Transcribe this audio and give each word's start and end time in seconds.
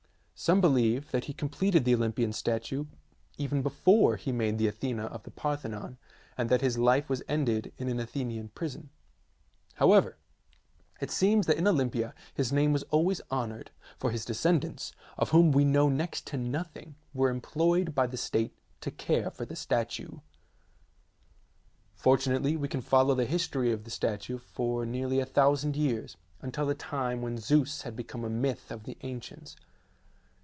Some 0.43 0.59
believe 0.59 1.11
that 1.11 1.25
he 1.25 1.33
completed 1.33 1.85
the 1.85 1.93
Olympian 1.93 2.33
statue 2.33 2.85
even 3.37 3.61
before 3.61 4.15
he 4.15 4.31
made 4.31 4.57
the 4.57 4.65
Athena 4.67 5.05
of 5.05 5.21
the 5.21 5.29
Parthenon, 5.29 5.99
and 6.35 6.49
that 6.49 6.61
his 6.61 6.79
life 6.79 7.09
was 7.09 7.21
ended 7.29 7.71
in 7.77 7.87
an 7.89 7.99
Athenian 7.99 8.49
prison. 8.49 8.89
However, 9.75 10.17
94 10.17 10.17
THE 10.17 10.55
SEVEN 10.55 10.91
WONDERS 10.93 11.15
it 11.15 11.15
seems 11.15 11.45
that 11.45 11.57
in 11.59 11.67
Olympia 11.67 12.15
his 12.33 12.51
name 12.51 12.73
was 12.73 12.81
always 12.89 13.21
honoured, 13.31 13.69
for 13.99 14.09
his 14.09 14.25
descendants, 14.25 14.93
of 15.15 15.29
whom 15.29 15.51
we 15.51 15.63
know 15.63 15.89
next 15.89 16.25
to 16.29 16.37
nothing, 16.37 16.95
were 17.13 17.29
employed 17.29 17.93
by 17.93 18.07
the 18.07 18.17
state 18.17 18.57
to 18.79 18.89
care 18.89 19.29
for 19.29 19.45
the 19.45 19.55
statue. 19.55 20.21
Fortunately 21.93 22.55
we 22.57 22.67
can 22.67 22.81
follow 22.81 23.13
the 23.13 23.25
history 23.25 23.71
of 23.71 23.83
the 23.83 23.91
statue 23.91 24.39
for 24.39 24.87
nearly 24.87 25.19
a 25.19 25.25
thousand 25.27 25.75
years, 25.75 26.17
until 26.41 26.65
the 26.65 26.73
time 26.73 27.21
when 27.21 27.37
Zeus 27.37 27.83
had 27.83 27.95
become 27.95 28.23
a 28.25 28.29
myth 28.31 28.71
of 28.71 28.85
the 28.85 28.97
ancients. 29.01 29.55